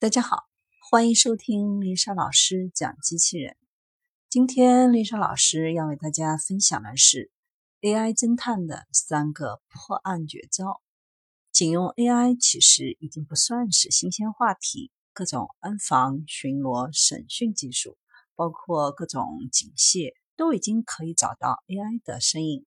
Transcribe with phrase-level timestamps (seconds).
[0.00, 0.44] 大家好，
[0.88, 3.56] 欢迎收听丽莎老师讲机器人。
[4.30, 7.32] 今天丽莎老师要为大家分享的是
[7.80, 10.80] AI 侦探的三个破案绝招。
[11.50, 17.98] 警用 AI 其实已经不算是新鲜话题，各种安防、巡逻、审讯技术，
[18.36, 22.64] 包括各种警械，都已经可以找到 AI 的身影。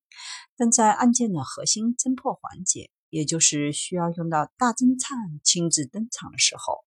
[0.57, 6.79] 但在案件的核心侦破环节，也就是需要用到大侦探亲自登场的时候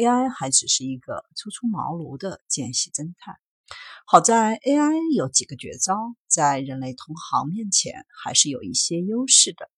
[0.00, 3.36] ，AI 还只是一个初出茅庐的见习侦探，
[4.06, 5.94] 好在 AI 有几个绝招，
[6.26, 9.70] 在人类同行面前还是有一些优势的。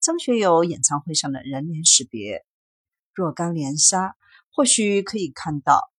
[0.00, 2.44] 张学友演唱会上的人脸识别
[3.14, 4.16] 若干连杀，
[4.50, 5.92] 或许可以看到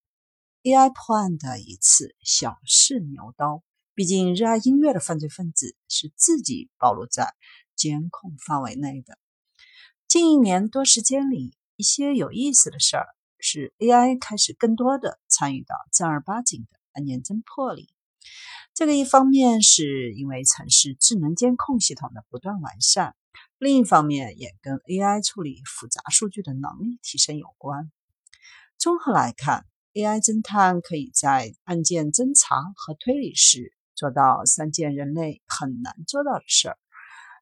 [0.63, 3.63] AI 破案的一次小试牛刀。
[3.93, 7.33] 毕竟，热爱音乐的犯罪分子是自己暴露在
[7.75, 9.17] 监控范围内的。
[10.07, 13.07] 近一年多时间里，一些有意思的事儿。
[13.41, 17.89] 是 AI 开始更多的参与到正儿八经的案件侦破里。
[18.73, 23.15] 这个一方面是因为城市智能监控系统的不断完善，
[23.57, 27.91] 另一方面也跟 AI 处理复杂数据的能力提升有关。
[28.77, 36.77] 综合来看，AI 侦探可以在案件侦查和推理时做到三件人类很难做到的事儿。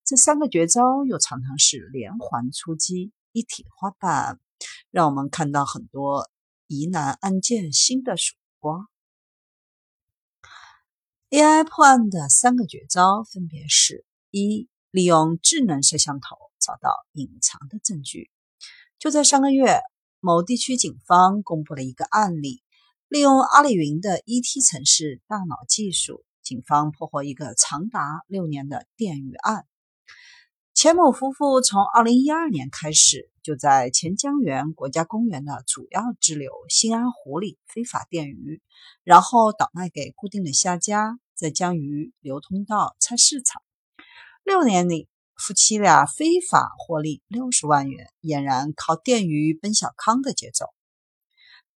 [0.05, 4.39] 这三个绝招又常常是连环出击，一体化办。
[4.91, 6.29] 让我们看到很多
[6.67, 8.87] 疑难案件新的曙光。
[11.29, 18.31] AI 破案的三个绝招分别是：一、利用智能摄像头找到隐藏的证据。
[18.97, 19.79] 就在上个月，
[20.19, 22.63] 某地区警方公布了一个案例，
[23.07, 29.67] 利用阿里云的 ET 城市大脑技术，警方破获一个长达六年的电鱼案。
[30.73, 33.29] 钱某夫妇从2012年开始。
[33.49, 38.61] 就在钱江源国家公园的主要支流新安湖里非法电鱼，
[39.03, 43.63] 然后倒卖给固定的下家，再将鱼流通到菜市场。
[44.43, 50.67] 六年里，夫妻俩非法获利六十万元，俨然靠电鱼奔小康的节奏。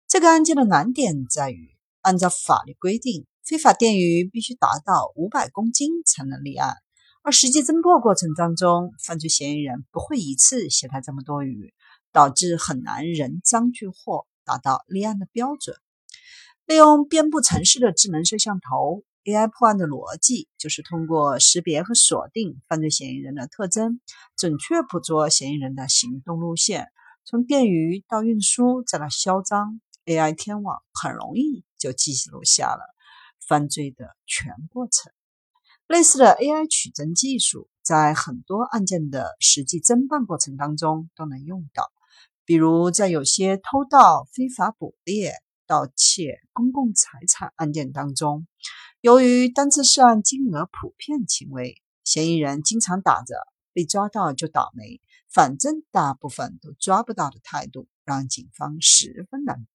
[0.09, 6.79] 这个案件的难点在于，按照法律规定，非法电鱼必须达到五百公斤才能立案。
[7.23, 11.75] 而实际侦破过程当中，犯罪嫌疑人不会一次携带这么多鱼，
[12.13, 15.77] 导致很难人赃俱获，达到立案的标准。
[16.65, 24.01] 利用遍布城市的智能摄像头，AI 破案的逻辑就是通过识别和锁定犯罪嫌疑人的特征，
[24.37, 26.91] 准确捕捉嫌疑人的行动路线，
[27.25, 32.81] 从电鱼到运输再到销赃，AI 天网很容易就记录下了
[33.47, 35.13] 犯罪的全过程。
[35.91, 41.91] 类似的 AI 取证技术，在很多案件的实际侦办过程当中都能用到。
[42.45, 45.33] 比如，在有些偷盗、非法捕猎、
[45.67, 48.47] 盗窃公共财产案件当中，
[49.01, 53.35] 由于单次涉案金额普遍轻微，嫌疑人经常打着
[53.75, 59.67] “被抓到就倒霉，反正大部分都抓不到”的态度，让警方十分难。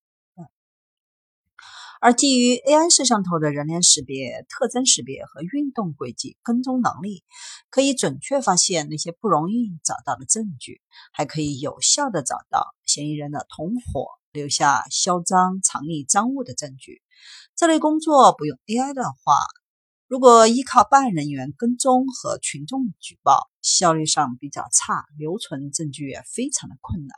[2.05, 7.23] 而基于 AI 摄像头的人脸识别、特征识别和运动轨迹跟踪能力，
[7.71, 17.01] 可以准确发现那些不容易找到的证据，还可以有效的找到嫌疑人的同伙留下销赃藏匿赃物的证据。
[17.55, 19.39] 这类工作不用 AI 的话，
[20.07, 27.17] 如果依靠办案人员跟踪和群众举报，效率上比较差，留存证据也非常的困难。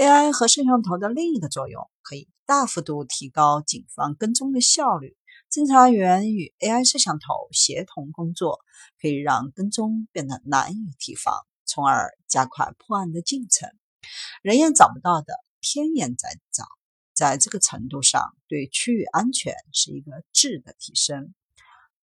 [0.00, 5.14] AI 和摄像头的另一个作用，可以大幅度提高警方跟踪的效率。
[5.52, 8.60] 侦查员与 AI 摄像头协同工作，
[8.98, 11.34] 可以让跟踪变得难以提防，
[11.66, 13.68] 从而加快破案的进程。
[14.40, 16.64] 人眼找不到的，天眼在找，
[17.12, 21.34] 在这个程度上，对区域安全是一个质的提升。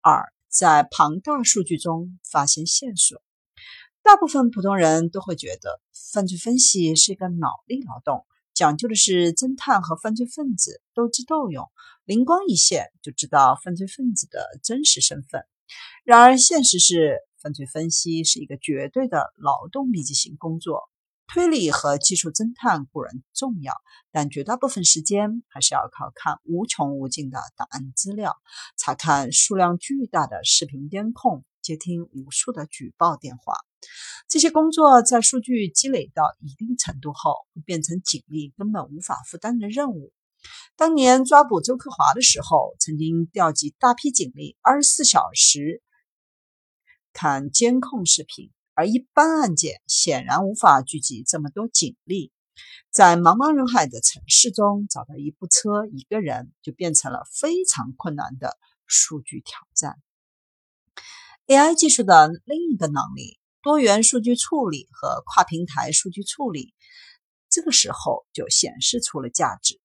[0.01, 3.23] 二，在庞大数据中发现线索。
[4.03, 5.79] 大部分普通人都会觉得，
[6.11, 11.71] 犯罪分析是一个脑力劳动，讲究的是侦探和犯罪分子斗智斗勇，
[12.03, 15.45] 灵光一现就知道犯罪分子的真实身份。
[16.03, 20.89] 然而，现实是，犯罪分析是一个绝对的劳动密集型工作。
[21.27, 23.73] 推理和技术侦探固然重要，
[24.11, 28.35] 但绝大部分时间还是要靠看无穷无尽的档案资料，
[28.77, 33.53] 查看数量巨大的视频监控，接听无数的举报电话。
[34.27, 40.13] 这些工作在数据积累到一定程度后，会变成警力根本无法负担的任务。
[40.75, 45.83] 当年抓捕周克华的时候，曾经调集大批警力，二十四小时
[47.13, 52.31] 看监控视频，而一般案件显然无法聚集这么多警力。
[52.89, 59.99] 在茫茫人海的城市中找到一部车、一个人，就变成了非常困难的数据挑战。
[61.47, 66.73] AI 技术的另一个能力——多元数据处理和跨平台数据处理，
[67.47, 69.79] 这个时候就显示出了价值。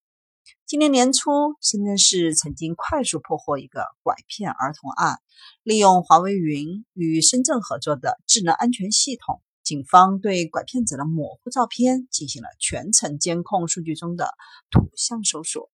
[0.65, 1.29] 今年年初，
[1.61, 5.19] 深圳市曾经快速破获一个拐骗儿童案，
[5.61, 14.31] 利用华为云与深圳合作的智能安全系统，警方对拐骗者的模糊照片进行了全程监控数据中的
[14.71, 15.69] 图像搜索，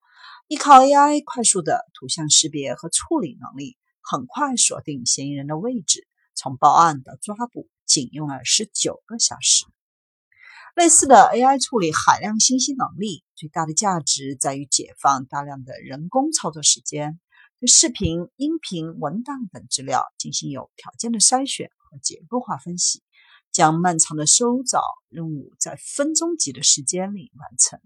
[0.50, 9.66] 依靠 AI 快速的图像识别和处理能力，很快锁定嫌疑人的位置，从报案到抓捕仅用了十九个小时。
[10.76, 17.20] 类似的 AI 处理海量信息能力，最大的价值在于解放大量的人工操作时间，
[17.60, 23.04] 对视频、音频、文档等资料进行有条件的筛选和结构化分析，
[23.52, 27.80] 将漫长的搜找任务在分钟级的时间里完成。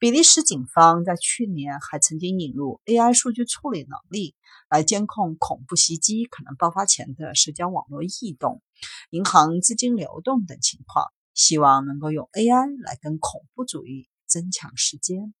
[0.00, 4.36] 比利时警方在去年还曾经引入 AI 数据处理能力，
[4.70, 8.62] 来监控恐怖袭击可能爆发前的社交网络异动、
[9.10, 11.06] 银行资金流动等情况。
[11.34, 15.34] 希望能够用 AI 来跟恐怖主义增强时间。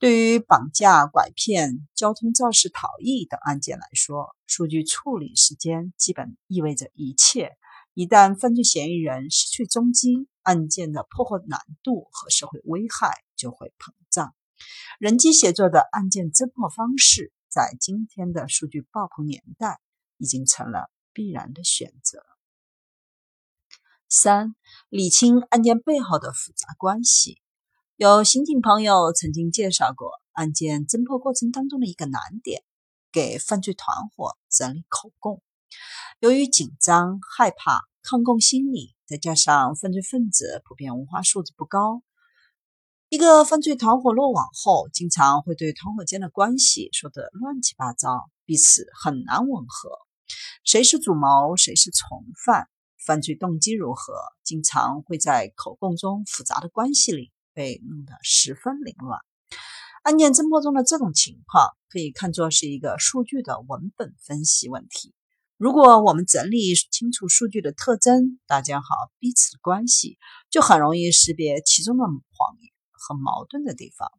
[0.00, 7.52] 对于绑架、拐骗、交通肇事逃逸等案件来说，数据处理时间基本意味着一切。
[7.94, 14.34] 一旦犯罪嫌疑人失去踪迹，案件的破获难度和社会危害就会膨胀。
[14.98, 19.78] 人机协作的案件侦破方式，在今天的数据爆棚年代，
[20.16, 22.24] 已经成了必然的选择。
[24.08, 24.54] 三、
[24.88, 27.42] 理清案件背后的复杂关系。
[27.96, 32.62] 有刑警朋友曾经介绍过案件侦破过程当中的一个难点：
[33.12, 35.42] 给犯罪团伙整理口供。
[36.20, 42.02] 由于紧张、害怕、抗共心理，再加上犯罪分子普遍文化素质不高，
[43.08, 49.90] 一个犯罪团伙落网后，经常会对团伙间的关系说得乱七八糟，彼此很难吻合。
[50.64, 52.68] 谁是主谋，谁是从犯？
[53.04, 54.14] 犯罪动机如何，
[54.44, 59.18] 经常会在口供中复杂的关系里被弄得十分凌乱。
[60.04, 65.12] 案件侦破中的这种情况，可以看作是一个数据的文本分析问题。
[65.62, 68.88] 如果我们整理清楚数据的特征，大家好
[69.20, 70.18] 彼此的关系，
[70.50, 74.10] 就很容易识别其中的谎言和矛盾的地方。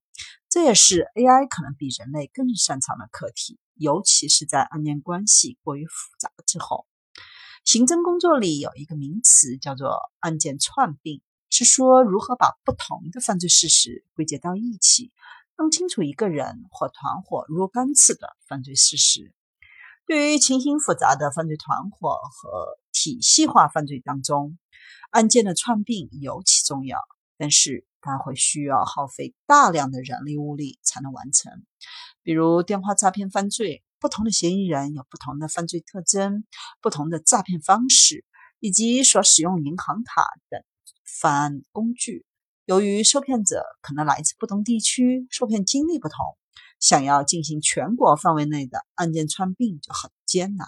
[0.49, 6.87] 这也是 AI 可能比人类更擅长的课题，尤其是在案件关系过于复杂之后。
[7.65, 15.11] 刑侦工作里有一个名词叫做案件串并，是说如何把不同的犯罪事实归结到一起，
[15.57, 19.33] 弄清楚一个人或团伙若干次的犯罪事实。
[20.05, 24.57] 对于情形复杂的犯罪团伙和体系化犯罪当中，
[25.11, 26.99] 案件的串并尤其重要，
[27.37, 31.63] 但是它会需要耗费大量的人力物力才能完成，
[32.21, 33.83] 比如电话诈骗犯罪。
[33.99, 36.43] 不同的嫌疑人有不同的犯罪特征、
[36.81, 38.25] 不同的诈骗方式，
[38.59, 40.61] 以及所使用银行卡等
[41.05, 42.25] 犯案工具。
[42.65, 46.17] 由于受骗者可能来自不同地区，受骗经历不同，
[46.83, 50.67] 想要进行全国范围内的案件串并就很艰难。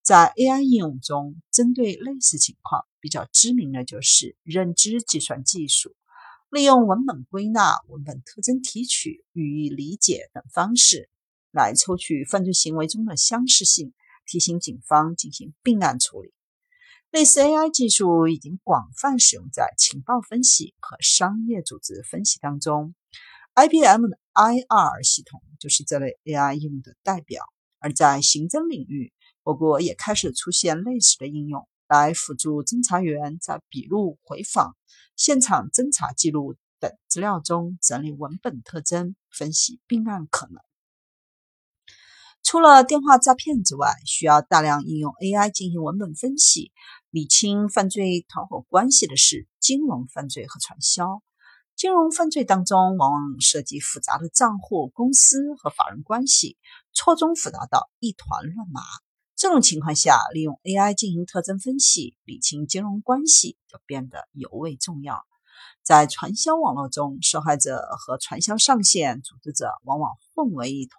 [0.00, 5.96] 在 AI 应用中，针对类似情况比较知名的就是认知计算技术，
[6.48, 11.08] 利用文本归纳、文本特征提取、语义理解等方式。
[11.50, 13.92] 来抽取犯罪行为中的相似性，
[14.24, 16.32] 提醒警方进行并案处理。
[17.10, 22.94] 类似 AI 技术已经广泛使用在情报分析和商业组织分析当中
[23.54, 27.44] ，IBM 的 IR 系统就是这类 AI 应用的代表。
[27.78, 29.12] 而在刑侦领域，
[29.42, 34.76] 我国也开始出现类似的应用，来辅助侦查员在笔录、回访、
[35.16, 40.62] 现场侦查记录等资料中整理文本特征，分析并案可能。
[42.44, 46.72] 除了电话诈骗之外，需要大量应用 AI 进行文本分析、
[47.10, 51.22] 理清犯罪团伙关系的是金融犯罪和传销。
[51.82, 56.56] 金融犯罪当中，往往涉及复杂的账户、公司和法人关系，
[56.92, 58.80] 错综复杂到一团乱麻。
[59.34, 65.24] 这种情况下，利用 AI 进行特征分析、理清金融关系，就变得尤为重要。
[65.82, 70.96] 在传销网络中，受害者和传销上线组织者往往混为一团。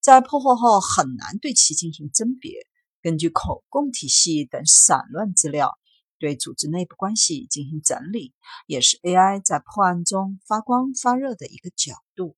[0.00, 2.66] 在破获后很难对其进行甄别，
[3.00, 5.78] 根据口供体系等散乱资料
[6.20, 8.34] 对组织内部关系进行整理，
[8.68, 12.36] 也是 AI 在破案中发光发热的一个角度。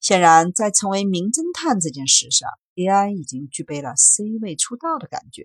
[0.00, 5.44] 显然，在成为名侦探这件事上，AI 已经具备了 C 位出道的感觉。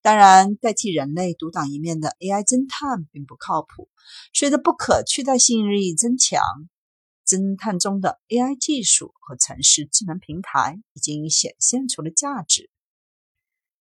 [0.00, 3.88] 当然，代替人类独当一面的 AI 侦探并不靠谱。
[4.32, 6.42] 随着不可取代性日益增强，
[7.26, 12.70] 侦探中的 AI 技术和城市智能平台已经显现出了价值。